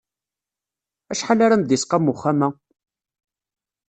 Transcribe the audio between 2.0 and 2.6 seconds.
uxxam-a?